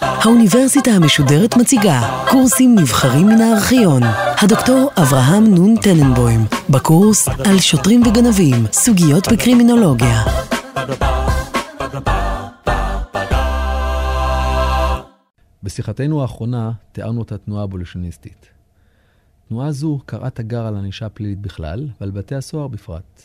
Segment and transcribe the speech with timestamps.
[0.00, 4.02] האוניברסיטה המשודרת מציגה קורסים נבחרים מן הארכיון.
[4.42, 6.40] הדוקטור אברהם נון טננבוים,
[6.70, 10.22] בקורס על שוטרים וגנבים, סוגיות בקרימינולוגיה.
[15.62, 18.46] בשיחתנו האחרונה תיארנו את התנועה הבולשניסטית.
[19.48, 23.22] תנועה זו קראה תגר על ענישה פלילית בכלל ועל בתי הסוהר בפרט.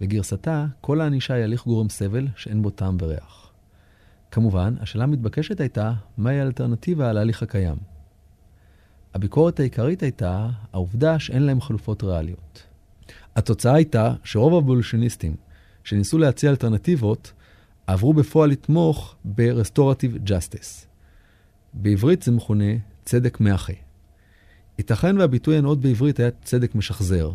[0.00, 3.43] לגרסתה, כל הענישה היא הליך גורם סבל שאין בו טעם וריח.
[4.34, 7.76] כמובן, השאלה המתבקשת הייתה, מהי האלטרנטיבה על ההליך הקיים?
[9.14, 12.62] הביקורת העיקרית הייתה העובדה שאין להם חלופות ריאליות.
[13.36, 15.36] התוצאה הייתה שרוב הבולשניסטים
[15.84, 17.32] שניסו להציע אלטרנטיבות,
[17.86, 20.86] עברו בפועל לתמוך ב-restorative justice.
[21.74, 22.72] בעברית זה מכונה
[23.04, 23.72] צדק מאחה.
[24.78, 27.32] ייתכן והביטוי הנאות בעברית היה צדק משחזר,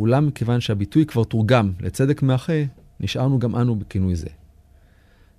[0.00, 2.62] אולם מכיוון שהביטוי כבר תורגם לצדק מאחה,
[3.00, 4.28] נשארנו גם אנו בכינוי זה.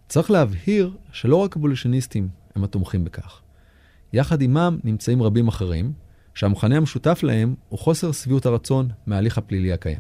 [0.08, 3.42] צריך להבהיר שלא רק הבולשניסטים הם התומכים בכך.
[4.14, 5.94] יחד עמם נמצאים רבים אחרים,
[6.34, 10.00] שהמכנה המשותף להם הוא חוסר שביעות הרצון מההליך הפלילי הקיים.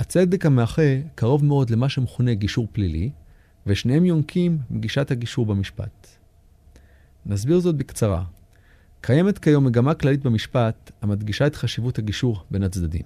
[0.00, 3.10] הצדק המאחה קרוב מאוד למה שמכונה גישור פלילי,
[3.66, 6.08] ושניהם יונקים מגישת הגישור במשפט.
[7.26, 8.24] נסביר זאת בקצרה.
[9.00, 13.02] קיימת כיום מגמה כללית במשפט המדגישה את חשיבות הגישור בין הצדדים.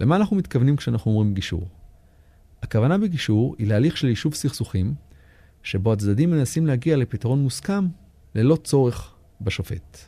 [0.00, 1.68] למה אנחנו מתכוונים כשאנחנו אומרים גישור?
[2.64, 4.94] הכוונה בגישור היא להליך של יישוב סכסוכים,
[5.62, 7.86] שבו הצדדים מנסים להגיע לפתרון מוסכם
[8.34, 9.98] ללא צורך בשופט.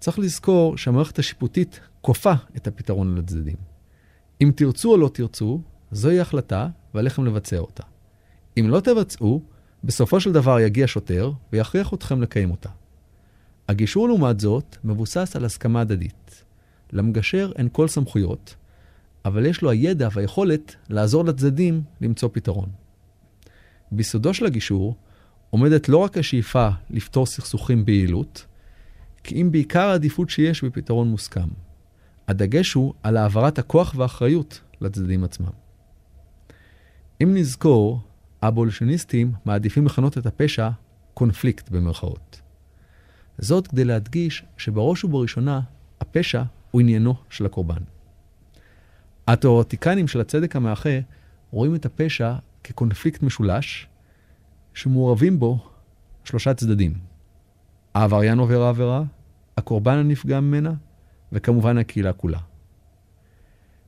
[0.00, 3.56] צריך לזכור שהמערכת השיפוטית כופה את הפתרון על הצדדים.
[4.40, 7.82] אם תרצו או לא תרצו, זוהי החלטה ועליכם לבצע אותה.
[8.60, 9.42] אם לא תבצעו,
[9.84, 12.70] בסופו של דבר יגיע שוטר ויכריח אתכם לקיים אותה.
[13.68, 16.44] הגישור לעומת זאת מבוסס על הסכמה הדדית.
[16.92, 18.54] למגשר אין כל סמכויות,
[19.26, 22.68] אבל יש לו הידע והיכולת לעזור לצדדים למצוא פתרון.
[23.92, 24.96] ביסודו של הגישור
[25.50, 28.46] עומדת לא רק השאיפה לפתור סכסוכים ביעילות,
[29.24, 31.48] כי אם בעיקר העדיפות שיש בפתרון מוסכם.
[32.28, 35.52] הדגש הוא על העברת הכוח והאחריות לצדדים עצמם.
[37.22, 38.00] אם נזכור,
[38.42, 40.70] הבולשניסטים מעדיפים לכנות את הפשע
[41.14, 42.40] קונפליקט במרכאות.
[43.38, 45.60] זאת כדי להדגיש שבראש ובראשונה
[46.00, 47.95] הפשע הוא עניינו של הקורבן.
[49.26, 50.98] התיאורטיקנים של הצדק המאחה
[51.50, 53.86] רואים את הפשע כקונפליקט משולש
[54.74, 55.68] שמעורבים בו
[56.24, 56.94] שלושה צדדים.
[57.94, 59.02] העבריין עובר העבירה,
[59.56, 60.72] הקורבן הנפגע ממנה,
[61.32, 62.38] וכמובן הקהילה כולה.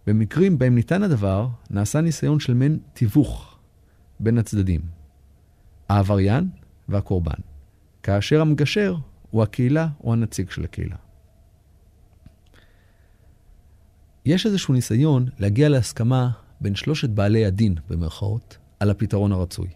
[0.07, 3.59] במקרים בהם ניתן הדבר, נעשה ניסיון של מעין תיווך
[4.21, 4.81] בין הצדדים,
[5.89, 6.49] העבריין
[6.89, 7.41] והקורבן,
[8.03, 8.97] כאשר המגשר
[9.31, 10.97] הוא הקהילה או הנציג של הקהילה.
[14.29, 16.31] יש איזשהו ניסיון להגיע להסכמה
[16.61, 19.69] בין שלושת בעלי הדין, במרכאות, על הפתרון הרצוי.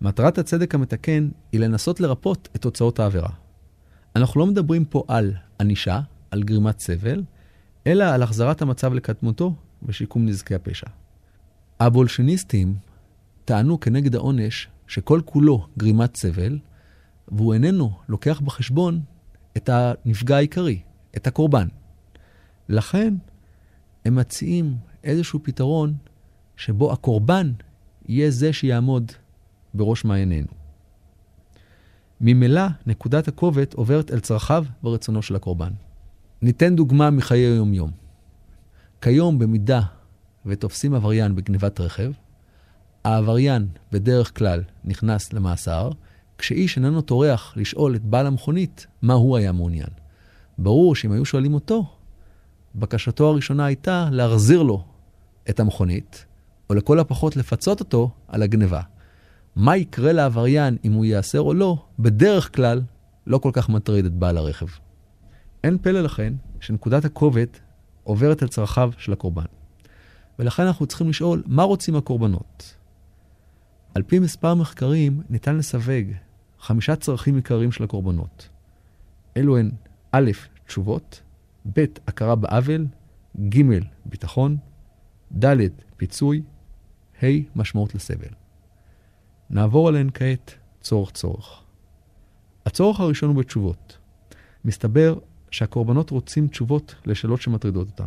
[0.00, 3.28] מטרת הצדק המתקן היא לנסות לרפות את תוצאות העבירה.
[4.16, 6.00] אנחנו לא מדברים פה על ענישה,
[6.30, 7.22] על גרימת סבל,
[7.86, 10.86] אלא על החזרת המצב לקדמותו ושיקום נזקי הפשע.
[11.80, 12.74] הבולשניסטים
[13.44, 16.58] טענו כנגד העונש שכל כולו גרימת סבל,
[17.28, 19.00] והוא איננו לוקח בחשבון
[19.56, 20.80] את הנפגע העיקרי,
[21.16, 21.68] את הקורבן.
[22.68, 23.14] לכן,
[24.06, 25.94] הם מציעים איזשהו פתרון
[26.56, 27.52] שבו הקורבן
[28.08, 29.12] יהיה זה שיעמוד
[29.74, 30.48] בראש מעיינינו.
[32.20, 35.72] ממילא, נקודת הכובד עוברת אל צרכיו ורצונו של הקורבן.
[36.42, 37.90] ניתן דוגמה מחיי היום-יום.
[39.00, 39.80] כיום, במידה
[40.46, 42.12] ותופסים עבריין בגנבת רכב,
[43.04, 45.90] העבריין בדרך כלל נכנס למאסר,
[46.38, 49.90] כשאיש איננו טורח לשאול את בעל המכונית מה הוא היה מעוניין.
[50.58, 51.95] ברור שאם היו שואלים אותו,
[52.76, 54.84] בקשתו הראשונה הייתה להחזיר לו
[55.50, 56.26] את המכונית,
[56.70, 58.80] או לכל הפחות לפצות אותו על הגניבה.
[59.56, 62.82] מה יקרה לעבריין אם הוא ייאסר או לא, בדרך כלל
[63.26, 64.66] לא כל כך מטריד את בעל הרכב.
[65.64, 67.46] אין פלא לכן שנקודת הכובד
[68.04, 69.44] עוברת אל צרכיו של הקורבן.
[70.38, 72.74] ולכן אנחנו צריכים לשאול, מה רוצים הקורבנות?
[73.94, 76.06] על פי מספר מחקרים ניתן לסווג
[76.60, 78.48] חמישה צרכים עיקריים של הקורבנות.
[79.36, 79.70] אלו הן
[80.12, 80.30] א',
[80.66, 81.22] תשובות,
[81.74, 82.86] ב', הכרה בעוול,
[83.48, 83.62] ג',
[84.04, 84.56] ביטחון,
[85.44, 85.56] ד',
[85.96, 86.42] פיצוי,
[87.22, 87.26] ה',
[87.56, 88.28] משמעות לסבל.
[89.50, 91.62] נעבור עליהן כעת צורך צורך.
[92.66, 93.98] הצורך הראשון הוא בתשובות.
[94.64, 95.18] מסתבר
[95.50, 98.06] שהקורבנות רוצים תשובות לשאלות שמטרידות אותם.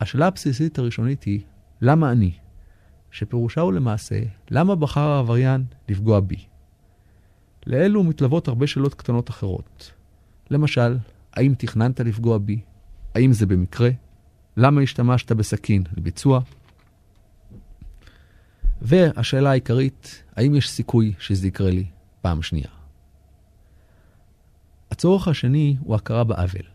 [0.00, 1.40] השאלה הבסיסית הראשונית היא,
[1.80, 2.32] למה אני?
[3.10, 4.20] שפירושה הוא למעשה,
[4.50, 6.44] למה בחר העבריין לפגוע בי?
[7.66, 9.92] לאלו מתלוות הרבה שאלות קטנות אחרות.
[10.50, 10.96] למשל,
[11.34, 12.60] האם תכננת לפגוע בי?
[13.14, 13.90] האם זה במקרה?
[14.56, 16.40] למה השתמשת בסכין לביצוע?
[18.82, 21.84] והשאלה העיקרית, האם יש סיכוי שזה יקרה לי
[22.20, 22.68] פעם שנייה?
[24.90, 26.66] הצורך השני הוא הכרה בעוול.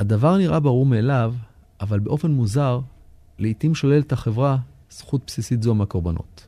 [0.00, 1.34] הדבר נראה ברור מאליו,
[1.80, 2.80] אבל באופן מוזר,
[3.38, 4.58] לעתים שוללת החברה
[4.90, 6.46] זכות בסיסית זו מהקורבנות.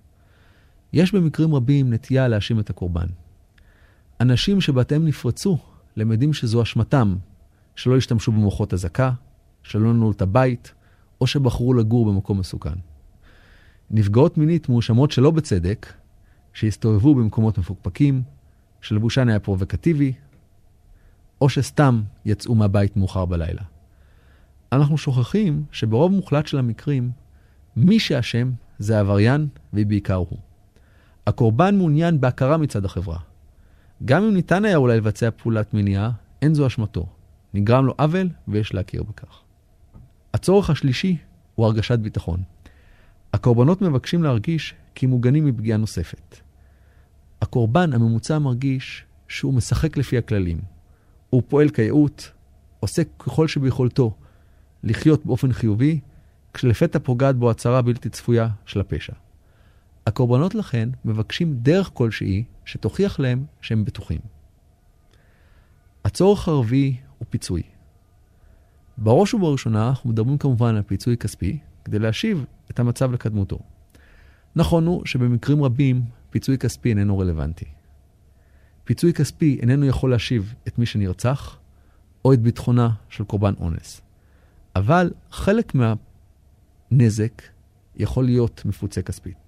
[0.93, 3.06] יש במקרים רבים נטייה להאשים את הקורבן.
[4.20, 5.58] אנשים שבתיהם נפרצו
[5.98, 7.16] למדים שזו אשמתם,
[7.76, 9.12] שלא השתמשו במוחות אזעקה,
[9.62, 10.72] שלא נעלו את הבית,
[11.20, 12.74] או שבחרו לגור במקום מסוכן.
[13.90, 15.92] נפגעות מינית מואשמות שלא בצדק,
[16.52, 18.22] שהסתובבו במקומות מפוקפקים,
[18.80, 20.12] שלבושן היה פרובוקטיבי,
[21.40, 23.62] או שסתם יצאו מהבית מאוחר בלילה.
[24.72, 27.10] אנחנו שוכחים שברוב מוחלט של המקרים,
[27.76, 30.38] מי שאשם זה העבריין, ובעיקר הוא.
[31.26, 33.18] הקורבן מעוניין בהכרה מצד החברה.
[34.04, 36.10] גם אם ניתן היה אולי לבצע פעולת מניעה,
[36.42, 37.06] אין זו אשמתו.
[37.54, 39.40] נגרם לו עוול ויש להכיר בכך.
[40.34, 41.16] הצורך השלישי
[41.54, 42.42] הוא הרגשת ביטחון.
[43.32, 46.36] הקורבנות מבקשים להרגיש כי מוגנים מפגיעה נוספת.
[47.42, 50.58] הקורבן הממוצע מרגיש שהוא משחק לפי הכללים.
[51.30, 52.22] הוא פועל כייעוט,
[52.80, 54.14] עושה ככל שביכולתו
[54.84, 56.00] לחיות באופן חיובי,
[56.54, 59.12] כשלפתע פוגעת בו הצהרה בלתי צפויה של הפשע.
[60.08, 64.20] הקורבנות לכן מבקשים דרך כלשהי שתוכיח להם שהם בטוחים.
[66.05, 67.62] הצורך הרביעי הוא פיצוי.
[68.99, 73.58] בראש ובראשונה אנחנו מדברים כמובן על פיצוי כספי, כדי להשיב את המצב לקדמותו.
[74.56, 77.66] נכון הוא שבמקרים רבים פיצוי כספי איננו רלוונטי.
[78.84, 81.58] פיצוי כספי איננו יכול להשיב את מי שנרצח,
[82.25, 84.00] או את ביטחונה של קורבן אונס.
[84.76, 87.43] אבל חלק מהנזק
[87.96, 89.47] יכול להיות מפוצה כספית.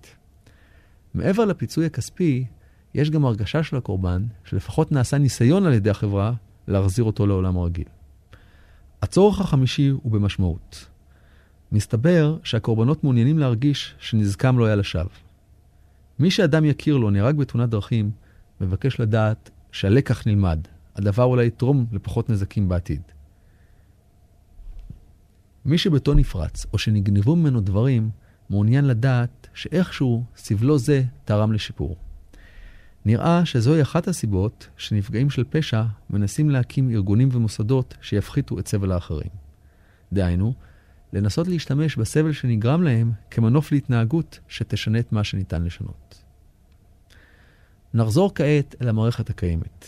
[1.15, 2.45] מעבר לפיצוי הכספי,
[2.95, 6.33] יש גם הרגשה של הקורבן, שלפחות נעשה ניסיון על ידי החברה
[6.69, 7.89] להחזיר אותו לעולם הרגיל.
[9.03, 10.87] הצורך החמישי הוא במשמעות.
[11.73, 15.11] מסתבר שהקורבנות מעוניינים להרגיש שנזקם לא היה לשווא.
[16.19, 18.11] מי שאדם יכיר לו נהרג בתאונת דרכים,
[18.61, 20.61] מבקש לדעת שהלקח נלמד,
[20.97, 23.03] הדבר אולי יתרום לפחות נזקים בעתיד.
[25.65, 28.11] מי שביתו נפרץ, או שנגנבו ממנו דברים,
[28.51, 31.97] מעוניין לדעת שאיכשהו סבלו זה תרם לשיפור.
[33.05, 39.31] נראה שזוהי אחת הסיבות שנפגעים של פשע מנסים להקים ארגונים ומוסדות שיפחיתו את סבל האחרים.
[40.13, 40.55] דהיינו,
[41.13, 46.25] לנסות להשתמש בסבל שנגרם להם כמנוף להתנהגות שתשנה את מה שניתן לשנות.
[47.95, 49.87] נחזור כעת אל המערכת הקיימת.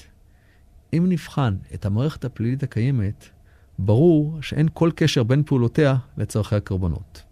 [0.93, 3.29] אם נבחן את המערכת הפלילית הקיימת,
[3.79, 7.23] ברור שאין כל קשר בין פעולותיה לצורכי הקורבנות.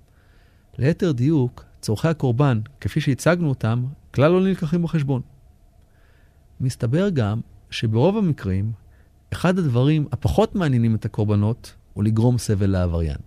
[0.78, 3.84] ליתר דיוק, צורכי הקורבן, כפי שהצגנו אותם,
[4.14, 5.22] כלל לא נלקחים בחשבון.
[6.60, 7.40] מסתבר גם
[7.70, 8.72] שברוב המקרים,
[9.32, 13.18] אחד הדברים הפחות מעניינים את הקורבנות הוא לגרום סבל לעבריין.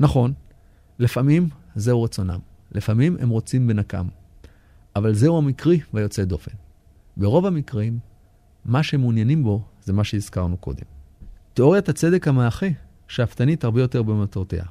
[0.00, 0.32] נכון,
[0.98, 2.38] לפעמים זהו רצונם,
[2.72, 4.06] לפעמים הם רוצים בנקם,
[4.96, 6.52] אבל זהו המקרי והיוצא דופן.
[7.16, 7.98] ברוב המקרים,
[8.64, 10.84] מה שהם מעוניינים בו זה מה שהזכרנו קודם.
[11.54, 12.66] תיאוריית הצדק המאחה
[13.08, 14.64] שאפתנית הרבה יותר במטרותיה.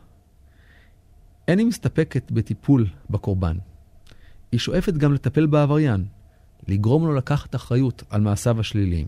[1.48, 3.58] אין היא מסתפקת בטיפול בקורבן.
[4.52, 6.06] היא שואפת גם לטפל בעבריין,
[6.68, 9.08] לגרום לו לקחת אחריות על מעשיו השליליים.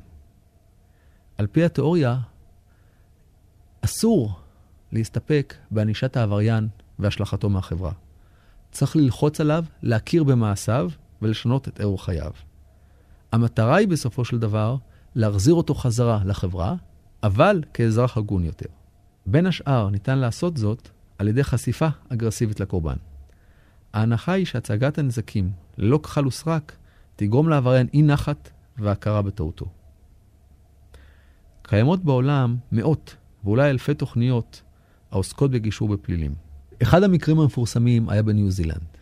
[1.38, 2.19] על פי התיאוריה,
[3.81, 4.39] אסור
[4.92, 6.68] להסתפק בענישת העבריין
[7.00, 7.92] והשלכתו מהחברה.
[8.72, 10.90] צריך ללחוץ עליו, להכיר במעשיו
[11.22, 12.31] ולשנות את אורח חייו.
[13.31, 14.76] המטרה היא בסופו של דבר
[15.16, 16.76] להחזיר אותו חזרה לחברה,
[17.23, 18.69] אבל כאזרח הגון יותר.
[19.26, 22.95] בין השאר ניתן לעשות זאת על ידי חשיפה אגרסיבית לקורבן.
[23.94, 26.76] ההנחה היא שהצגת הנזקים ללא כחל וסרק
[27.16, 29.66] תגרום לעבריין אי נחת והכרה בטעותו.
[31.62, 34.62] קיימות בעולם מאות ואולי אלפי תוכניות
[35.12, 36.36] העוסקות בגישור בפלילים.
[36.81, 38.97] אחד המקרים המפורסמים היה בניו זילנד.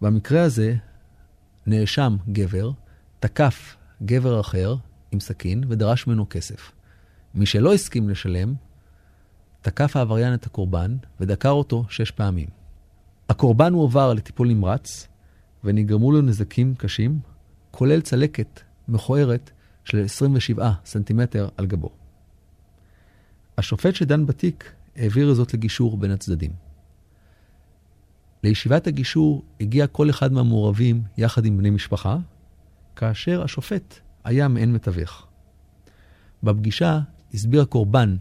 [0.00, 0.74] במקרה הזה,
[1.66, 2.70] נאשם גבר
[3.20, 4.76] תקף גבר אחר
[5.12, 6.72] עם סכין ודרש ממנו כסף.
[7.34, 8.54] מי שלא הסכים לשלם,
[9.62, 12.48] תקף העבריין את הקורבן ודקר אותו שש פעמים.
[13.28, 15.08] הקורבן הועבר לטיפול נמרץ
[15.64, 17.20] ונגרמו לו נזקים קשים,
[17.70, 19.50] כולל צלקת מכוערת
[19.84, 21.90] של 27 סנטימטר על גבו.
[23.58, 26.50] השופט שדן בתיק העביר זאת לגישור בין הצדדים.
[28.44, 32.16] לישיבת הגישור הגיע כל אחד מהמעורבים יחד עם בני משפחה,
[32.96, 35.26] כאשר השופט היה מעין מתווך.
[36.42, 37.00] בפגישה
[37.34, 38.16] הסביר הקורבן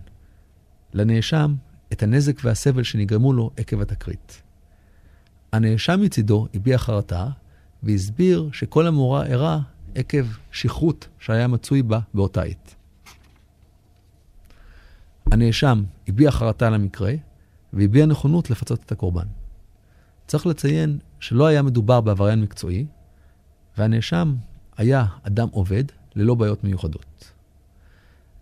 [0.94, 1.56] לנאשם
[1.94, 4.42] את הנזק והסבל שנגרמו לו עקב התקרית.
[5.54, 7.28] הנאשם מצידו הביע חרטה
[7.84, 9.60] והסביר שכל המאורע אירע
[9.96, 12.76] עקב שכרות שהיה מצוי בה באותה עת.
[15.32, 17.14] הנאשם הביע חרטה על המקרה
[17.74, 19.28] והביע נכונות לפצות את הקורבן.
[20.28, 22.86] צריך לציין שלא היה מדובר בעבריין מקצועי,
[23.78, 24.36] והנאשם
[24.78, 25.84] היה אדם עובד
[26.16, 27.32] ללא בעיות מיוחדות.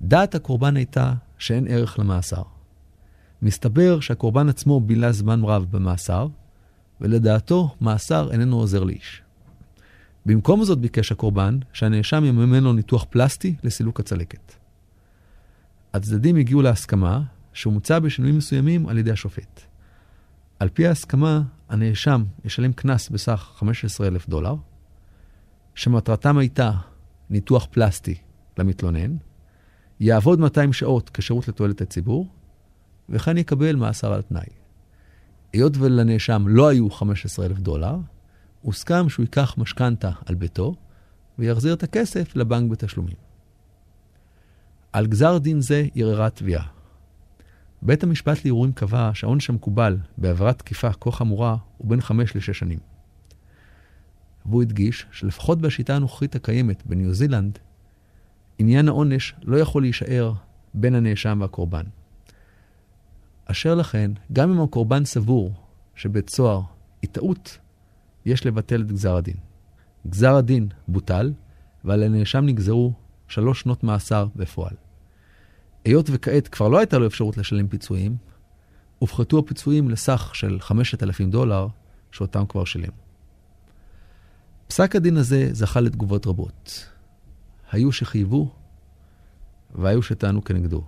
[0.02, 2.44] דעת הקורבן הייתה שאין ערך למאסר.
[3.42, 6.28] מסתבר שהקורבן עצמו בילה זמן רב במאסר,
[7.02, 9.22] ולדעתו מאסר איננו עוזר לאיש.
[10.26, 14.54] במקום זאת ביקש הקורבן שהנאשם יממן לו ניתוח פלסטי לסילוק הצלקת.
[15.94, 17.22] הצדדים הגיעו להסכמה
[17.54, 19.62] שהומצא בשינויים מסוימים על ידי השופט.
[20.60, 24.56] על פי ההסכמה, הנאשם ישלם קנס בסך 15,000 דולר,
[25.76, 26.72] שמטרתם הייתה
[27.30, 28.16] ניתוח פלסטי
[28.58, 29.16] למתלונן,
[30.00, 32.28] יעבוד 200 שעות כשירות לתועלת הציבור,
[33.10, 34.48] וכאן יקבל מאסר על תנאי.
[35.54, 37.98] היות ולנאשם לא היו 15,000 דולר,
[38.62, 40.76] הוסכם שהוא ייקח משכנתה על ביתו
[41.40, 43.16] ויחזיר את הכסף לבנק בתשלומים.
[44.94, 46.68] על גזר דין זה ערערה תביעה.
[47.82, 52.80] בית המשפט לערעורים קבע שהעונש המקובל בעבירת תקיפה כה חמורה הוא בין 5 ל-6 שנים.
[54.46, 57.60] והוא הדגיש שלפחות בשיטה הנוכחית הקיימת בניו זילנד,
[58.60, 60.34] עניין העונש לא יכול להישאר
[60.74, 61.84] בין הנאשם והקורבן.
[63.46, 65.54] אשר לכן, גם אם הקורבן סבור
[65.96, 66.62] שבית סוהר
[67.02, 67.58] היא טעות,
[68.26, 69.38] יש לבטל את גזר הדין.
[70.08, 71.34] גזר הדין בוטל,
[71.84, 72.94] ועל הנאשם נגזרו
[73.28, 74.74] שלוש שנות מאסר בפועל.
[75.86, 78.18] היות וכעת כבר לא הייתה לו אפשרות לשלם פיצויים,
[79.00, 81.68] הופחתו הפיצויים לסך של 5,000 דולר,
[82.12, 82.92] שאותם כבר שילם.
[84.68, 86.90] פסק הדין הזה זכה לתגובות רבות.
[87.72, 88.52] היו שחייבו,
[89.76, 90.84] והיו שטענו כנגדו.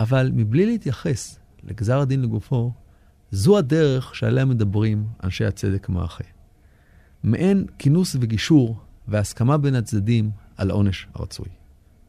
[0.00, 2.72] אבל מבלי להתייחס לגזר הדין לגופו,
[3.30, 6.24] זו הדרך שעליה מדברים אנשי הצדק המאחה.
[7.22, 11.48] מעין כינוס וגישור והסכמה בין הצדדים על העונש הרצוי.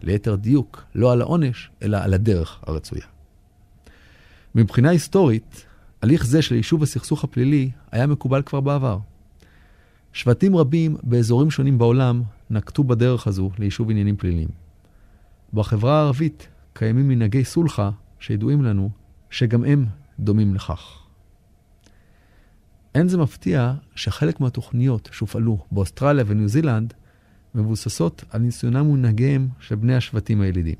[0.01, 3.05] ליתר דיוק, לא על העונש, אלא על הדרך הרצויה.
[4.55, 5.65] מבחינה היסטורית,
[6.01, 9.00] הליך זה של יישוב הסכסוך הפלילי היה מקובל כבר בעבר.
[10.15, 14.48] שבטים רבים באזורים שונים בעולם נקטו בדרך הזו ליישוב עניינים פליליים.
[15.53, 18.89] בחברה הערבית קיימים מנהגי סולחה שידועים לנו
[19.29, 19.86] שגם הם
[20.19, 21.00] דומים לכך.
[22.95, 26.93] אין זה מפתיע שחלק מהתוכניות שהופעלו באוסטרליה וניו זילנד
[27.55, 30.75] מבוססות על ניסיונם ומנהגיהם של בני השבטים הילידים.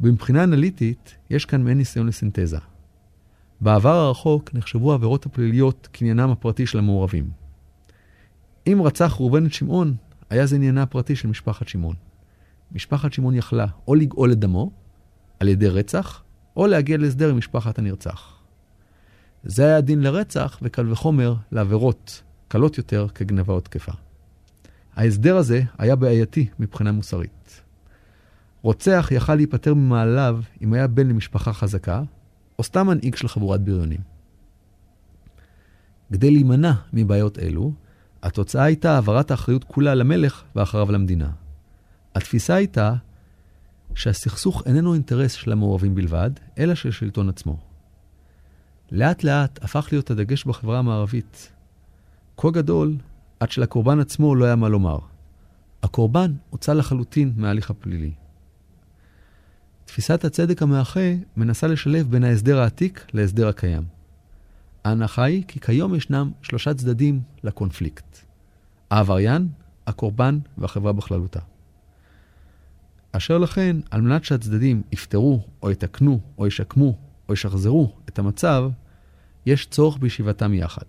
[0.00, 2.58] מבחינה אנליטית, יש כאן מעין ניסיון לסינתזה.
[3.60, 7.39] בעבר הרחוק נחשבו העבירות הפליליות קניינם הפרטי של המעורבים.
[8.66, 9.94] אם רצח ראובן את שמעון,
[10.30, 11.94] היה זה עניינה הפרטי של משפחת שמעון.
[12.72, 14.70] משפחת שמעון יכלה או לגאול את דמו
[15.40, 16.22] על ידי רצח,
[16.56, 18.38] או להגיע להסדר עם משפחת הנרצח.
[19.44, 23.92] זה היה דין לרצח, וקל וחומר לעבירות קלות יותר כגנבה או תקפה.
[24.96, 27.62] ההסדר הזה היה בעייתי מבחינה מוסרית.
[28.62, 32.02] רוצח יכל להיפטר ממעליו אם היה בן למשפחה חזקה,
[32.58, 34.00] או סתם מנהיג של חבורת בריונים.
[36.12, 37.72] כדי להימנע מבעיות אלו,
[38.22, 41.30] התוצאה הייתה העברת האחריות כולה למלך ואחריו למדינה.
[42.14, 42.94] התפיסה הייתה
[43.94, 47.58] שהסכסוך איננו אינטרס של המעורבים בלבד, אלא של שלטון עצמו.
[48.92, 51.52] לאט לאט הפך להיות הדגש בחברה המערבית
[52.36, 52.96] כה גדול,
[53.40, 54.98] עד שלקורבן עצמו לא היה מה לומר.
[55.82, 58.12] הקורבן הוצא לחלוטין מההליך הפלילי.
[59.84, 63.99] תפיסת הצדק המאחה מנסה לשלב בין ההסדר העתיק להסדר הקיים.
[64.84, 68.18] ההנחה היא כי כיום ישנם שלושה צדדים לקונפליקט.
[68.90, 69.48] העבריין,
[69.86, 71.40] הקורבן והחברה בכללותה.
[73.12, 78.70] אשר לכן, על מנת שהצדדים יפתרו, או יתקנו, או ישקמו, או ישחזרו את המצב,
[79.46, 80.86] יש צורך בישיבתם יחד.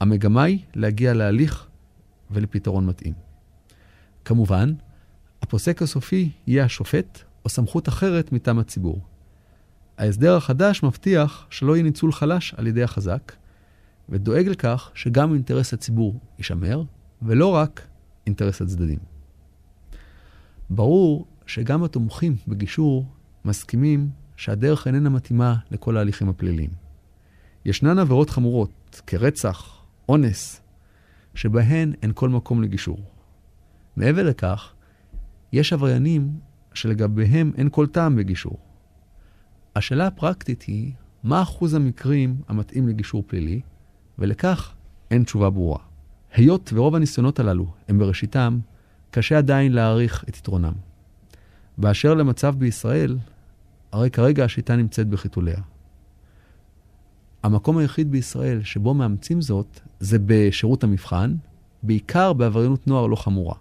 [0.00, 1.66] המגמה היא להגיע להליך
[2.30, 3.14] ולפתרון מתאים.
[4.24, 4.74] כמובן,
[5.42, 9.00] הפוסק הסופי יהיה השופט או סמכות אחרת מטעם הציבור.
[9.98, 13.32] ההסדר החדש מבטיח שלא יהיה ניצול חלש על ידי החזק,
[14.08, 16.82] ודואג לכך שגם אינטרס הציבור יישמר,
[17.22, 17.86] ולא רק
[18.26, 18.98] אינטרס הצדדים.
[20.70, 23.06] ברור שגם התומכים בגישור
[23.44, 26.70] מסכימים שהדרך איננה מתאימה לכל ההליכים הפליליים.
[27.64, 30.60] ישנן עבירות חמורות, כרצח, אונס,
[31.34, 32.98] שבהן אין כל מקום לגישור.
[33.96, 34.72] מעבר לכך,
[35.52, 36.32] יש עבריינים
[36.74, 38.67] שלגביהם אין כל טעם בגישור.
[39.78, 40.92] השאלה הפרקטית היא,
[41.24, 43.60] מה אחוז המקרים המתאים לגישור פלילי,
[44.18, 44.74] ולכך
[45.10, 45.78] אין תשובה ברורה.
[46.32, 48.58] היות ורוב הניסיונות הללו הם בראשיתם,
[49.10, 50.72] קשה עדיין להעריך את יתרונם.
[51.78, 53.18] באשר למצב בישראל,
[53.92, 55.60] הרי כרגע השיטה נמצאת בחיתוליה.
[57.42, 61.34] המקום היחיד בישראל שבו מאמצים זאת, זה בשירות המבחן,
[61.82, 63.54] בעיקר בעבריינות נוער לא חמורה.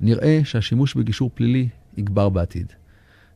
[0.00, 2.72] נראה שהשימוש בגישור פלילי יגבר בעתיד.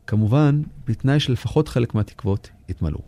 [0.07, 3.01] כמובן, בתנאי שלפחות חלק מהתקוות יתמלאו.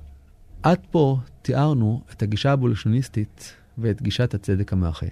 [0.62, 5.07] עד פה תיארנו את הגישה האבולוציוניסטית ואת גישת הצדק המאחה.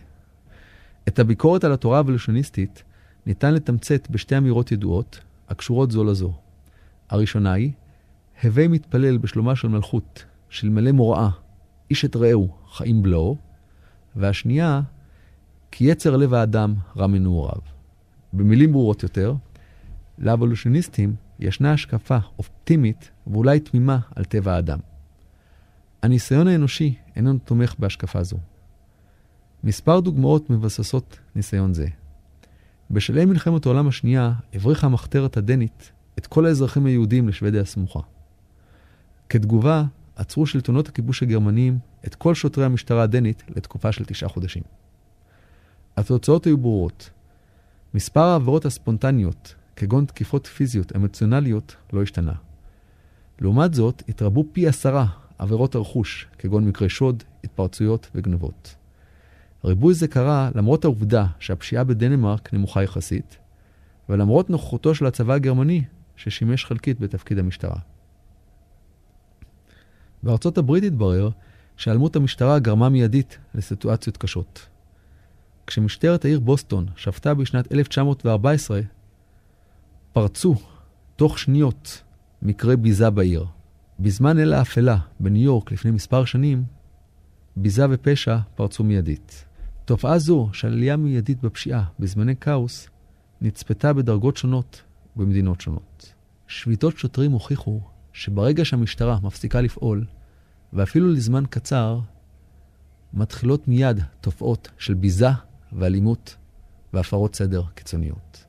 [1.09, 2.83] את הביקורת על התורה האבולוציוניסטית
[3.27, 6.33] ניתן לתמצת בשתי אמירות ידועות, הקשורות זו לזו.
[7.09, 7.73] הראשונה היא,
[8.43, 11.29] הווי מתפלל בשלומה של מלכות, שלמלא מוראה,
[11.91, 13.37] איש את רעהו, חיים בלעו,
[14.17, 14.81] והשנייה,
[15.71, 17.61] כי יצר לב האדם רע מנעוריו.
[18.33, 19.35] במילים ברורות יותר,
[20.19, 24.79] לאבולוציוניסטים ישנה השקפה אופטימית ואולי תמימה על טבע האדם.
[26.03, 28.37] הניסיון האנושי איננו תומך בהשקפה זו.
[29.65, 31.87] מספר דוגמאות מבססות ניסיון זה.
[32.91, 38.01] בשלהי מלחמת העולם השנייה הבריחה המחתרת הדנית את כל האזרחים היהודים לשוודיה הסמוכה.
[39.29, 39.85] כתגובה,
[40.17, 44.63] עצרו שלטונות הכיבוש הגרמניים את כל שוטרי המשטרה הדנית לתקופה של תשעה חודשים.
[45.97, 47.11] התוצאות היו ברורות.
[47.95, 52.33] מספר העבירות הספונטניות, כגון תקיפות פיזיות אמוציונליות, לא השתנה.
[53.41, 55.07] לעומת זאת, התרבו פי עשרה
[55.39, 58.75] עבירות הרכוש, כגון מקרי שוד, התפרצויות וגנבות.
[59.65, 63.37] ריבוי זה קרה למרות העובדה שהפשיעה בדנמרק נמוכה יחסית,
[64.09, 65.85] ולמרות נוכחותו של הצבא הגרמני,
[66.17, 67.79] ששימש חלקית בתפקיד המשטרה.
[70.23, 71.31] בארצות הברית התברר
[71.77, 74.67] שהיעלמות המשטרה גרמה מיידית לסיטואציות קשות.
[75.67, 78.81] כשמשטרת העיר בוסטון שפטה בשנת 1914,
[80.17, 80.55] פרצו
[81.17, 82.03] תוך שניות
[82.43, 83.47] מקרי ביזה בעיר.
[84.01, 86.65] בזמן אל האפלה בניו יורק לפני מספר שנים,
[87.57, 89.45] ביזה ופשע פרצו מיידית.
[89.85, 92.89] תופעה זו של עלייה מיידית בפשיעה בזמני כאוס
[93.41, 94.83] נצפתה בדרגות שונות
[95.17, 96.13] במדינות שונות.
[96.47, 97.81] שביתות שוטרים הוכיחו
[98.13, 100.07] שברגע שהמשטרה מפסיקה לפעול,
[100.73, 102.01] ואפילו לזמן קצר,
[103.15, 105.29] מתחילות מיד תופעות של ביזה
[105.73, 106.37] ואלימות
[106.93, 108.46] והפרות סדר קיצוניות.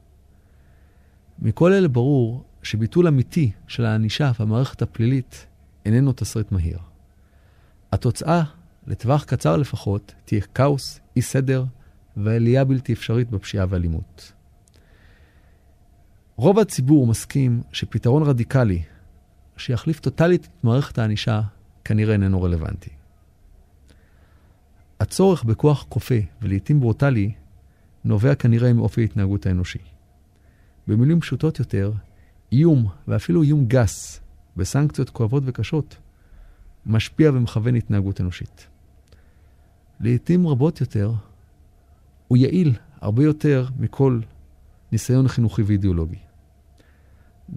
[1.39, 5.47] מכל אלה ברור שביטול אמיתי של הענישה והמערכת הפלילית
[5.85, 6.79] איננו תסריט מהיר.
[7.91, 8.43] התוצאה,
[8.87, 11.65] לטווח קצר לפחות, תהיה כאוס, אי סדר
[12.17, 14.31] ועלייה בלתי אפשרית בפשיעה ואלימות.
[16.35, 18.83] רוב הציבור מסכים שפתרון רדיקלי
[19.57, 21.41] שיחליף טוטאלית את מערכת הענישה
[21.83, 22.89] כנראה איננו רלוונטי.
[24.99, 27.31] הצורך בכוח כופה ולעיתים ברוטלי
[28.03, 29.79] נובע כנראה מאופי ההתנהגות האנושי.
[30.87, 31.91] במילים פשוטות יותר,
[32.51, 34.21] איום, ואפילו איום גס,
[34.57, 35.97] בסנקציות כואבות וקשות,
[36.85, 38.67] משפיע ומכוון התנהגות אנושית.
[39.99, 41.11] לעיתים רבות יותר,
[42.27, 44.19] הוא יעיל הרבה יותר מכל
[44.91, 46.19] ניסיון חינוכי ואידיאולוגי.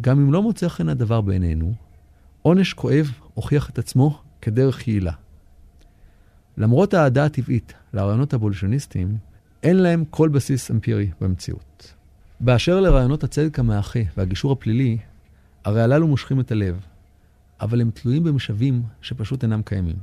[0.01, 1.75] גם אם לא מוצא חן הדבר בעינינו,
[2.43, 5.13] עונש כואב הוכיח את עצמו כדרך יעילה.
[6.57, 9.19] למרות האהדה הטבעית לרעיונות הבולשניסטיים,
[9.63, 11.95] אין להם כל בסיס אמפירי במציאות.
[12.43, 14.99] באשר לרעיונות הצדק המאחה והגישור הפלילי,
[15.65, 16.87] הרי הללו מושכים את הלב,
[17.61, 19.97] אבל הם תלויים במשאבים שפשוט אינם קיימים.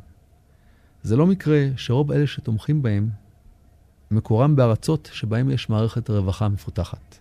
[1.04, 3.10] זה לא מקרה שרוב אלה שתומכים בהם,
[4.12, 7.18] מקורם בארצות שבהם יש מערכת רווחה מפותחת.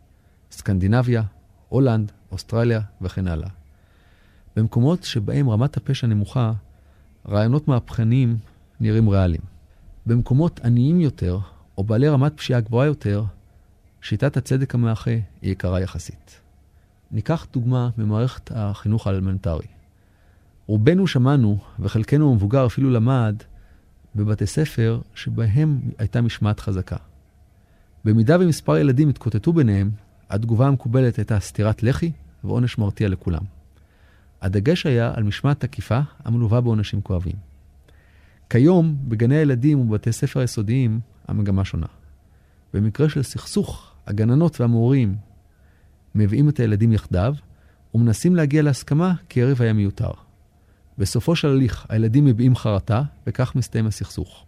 [0.50, 1.22] סקנדינביה,
[1.68, 3.48] הולנד, אוסטרליה וכן הלאה.
[4.56, 6.52] במקומות שבהם רמת הפשע נמוכה,
[7.28, 8.36] רעיונות מהפכניים
[8.80, 9.42] נראים ריאליים.
[10.06, 11.38] במקומות עניים יותר,
[11.78, 13.24] או בעלי רמת פשיעה גבוהה יותר,
[14.02, 16.40] שיטת הצדק המאחה היא יקרה יחסית.
[17.10, 19.66] ניקח דוגמה ממערכת החינוך האלמנטרי.
[20.66, 23.42] רובנו שמענו, וחלקנו המבוגר אפילו למד,
[24.14, 26.96] בבתי ספר שבהם הייתה משמעת חזקה.
[28.04, 29.90] במידה ומספר ילדים התקוטטו ביניהם,
[30.30, 32.12] התגובה המקובלת הייתה סטירת לחי
[32.44, 33.42] ועונש מרתיע לכולם.
[34.42, 37.36] הדגש היה על משמעת תקיפה המלווה בעונשים כואבים.
[38.50, 41.86] כיום, בגני הילדים ובבתי ספר היסודיים, המגמה שונה.
[42.74, 45.16] במקרה של סכסוך, הגננות והמורים
[46.14, 47.34] מביאים את הילדים יחדיו
[47.94, 50.10] ומנסים להגיע להסכמה כי הריב היה מיותר.
[50.98, 54.46] בסופו של הליך, הילדים מביעים חרטה, וכך מסתיים הסכסוך.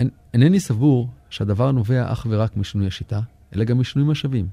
[0.00, 3.20] אין, אינני סבור שהדבר נובע אך ורק משינוי השיטה,
[3.54, 4.48] אלא גם משינוי משאבים.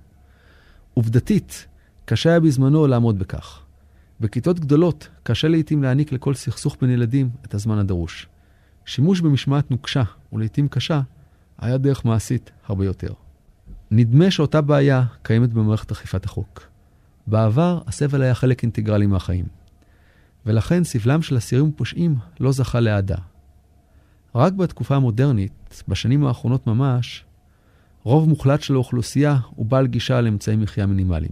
[0.94, 1.68] עובדתית,
[2.06, 3.62] קשה היה בזמנו לעמוד בכך.
[4.20, 8.28] בכיתות גדולות קשה לעיתים להעניק לכל סכסוך בין ילדים את הזמן הדרוש.
[8.86, 10.04] שימוש במשמעת נוקשה,
[10.34, 11.02] ולעיתים קשה,
[11.62, 13.14] היה דרך מעשית הרבה יותר.
[13.92, 16.68] נדמה שאותה בעיה קיימת במערכת אכיפת החוק.
[17.28, 19.46] בעבר הסבל היה חלק אינטגרלי מהחיים,
[20.46, 23.18] ולכן סבלם של אסירים ופושעים לא זכה לאהדה.
[24.36, 27.26] רק בתקופה המודרנית, בשנים האחרונות ממש,
[28.04, 31.32] רוב מוחלט של האוכלוסייה הוא בעל גישה לאמצעי מחיה מינימליים.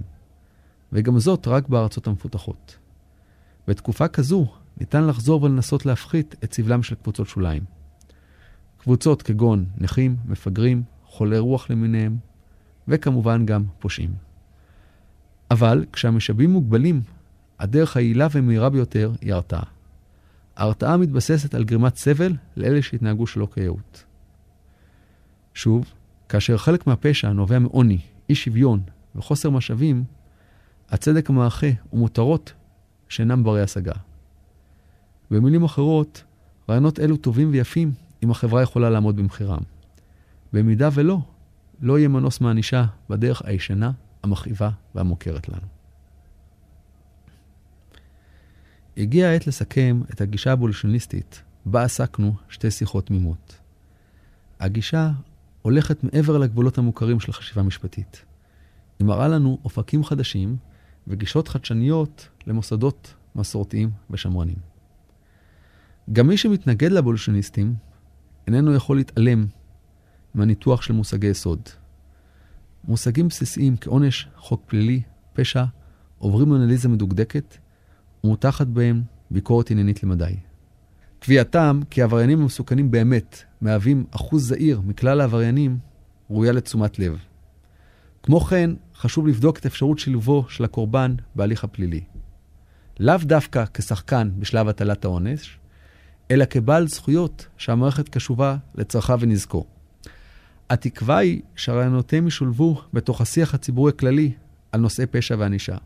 [0.94, 2.78] וגם זאת רק בארצות המפותחות.
[3.68, 4.48] בתקופה כזו
[4.80, 7.79] ניתן לחזור ולנסות להפחית את סבלם של קבוצות שוליים.
[8.80, 12.18] קבוצות כגון נכים, מפגרים, חולי רוח למיניהם,
[12.88, 14.14] וכמובן גם פושעים.
[15.52, 17.02] אבל כשהמשאבים מוגבלים,
[17.60, 19.64] הדרך היעילה ומהירה ביותר היא הרתעה.
[20.56, 24.04] ההרתעה מתבססת על גרימת סבל לאלה שהתנהגו שלא כיאות.
[25.54, 25.86] שוב,
[26.30, 28.82] כאשר חלק מהפשע נובע מעוני, אי שוויון
[29.16, 30.04] וחוסר משאבים,
[30.90, 32.54] הצדק המאחה ומותרות
[33.10, 33.94] שאינם ברי השגה.
[35.32, 36.24] במילים אחרות,
[36.70, 37.92] רעיונות אלו טובים ויפים
[38.24, 39.62] אם החברה יכולה לעמוד במחירם.
[40.54, 41.20] במידה ולא,
[41.82, 43.92] לא יהיה מנוס מענישה בדרך הישנה,
[44.24, 45.68] המכאיבה והמוכרת לנו.
[48.98, 53.58] הגיעה העת לסכם את הגישה הבולשניסטית, בה עסקנו שתי שיחות תמימות.
[54.60, 55.12] הגישה
[55.62, 58.26] הולכת מעבר לגבולות המוכרים של החשיבה המשפטית.
[59.00, 60.58] היא מראה לנו אופקים חדשים
[61.08, 64.58] וגישות חדשניות למוסדות מסורתיים ושמרנים.
[66.14, 67.76] גם מי שמתנגד לבולשניסטים
[68.56, 69.46] איננו יכול להתעלם
[70.34, 71.60] מהניתוח של מושגי יסוד.
[72.88, 75.02] מושגים בסיסיים כעונש, חוק פלילי,
[75.34, 75.64] פשע,
[76.18, 77.58] עוברים אנליזה מדוקדקת
[78.24, 80.36] ומותחת בהם ביקורת עניינית למדי.
[81.20, 85.78] קביעתם כי העבריינים המסוכנים באמת מהווים אחוז זעיר מכלל העבריינים
[86.30, 87.18] ראויה לתשומת לב.
[88.24, 92.02] כמו כן, חשוב לבדוק את אפשרות שילובו של הקורבן בהליך הפלילי.
[93.00, 95.60] לאו דווקא כשחקן בשלב הטלת העונש,
[96.32, 99.66] אלא כבעל זכויות שהמערכת קשובה לצרכיו ונזקו.
[100.70, 104.32] התקווה היא שהרעיונותיהם ישולבו בתוך השיח הציבורי הכללי
[104.72, 105.78] על נושאי פשע וענישה.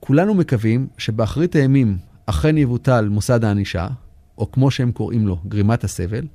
[0.00, 3.86] כולנו מקווים שבאחרית הימים אכן יבוטל מוסד הענישה,
[4.38, 6.26] או כמו שהם קוראים לו, גרימת הסבל,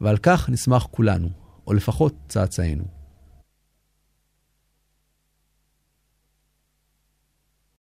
[0.00, 1.28] ועל כך נשמח כולנו,
[1.66, 2.84] או לפחות צאצאינו.